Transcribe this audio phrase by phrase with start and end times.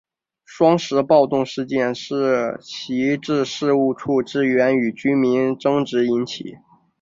[0.45, 6.55] 双十暴动事件是徙置事务处职员与居民争执引起。